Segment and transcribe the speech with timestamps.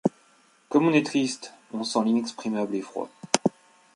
[0.67, 1.53] Comme on est triste!
[1.73, 3.07] on sent l’inexprimable effroi;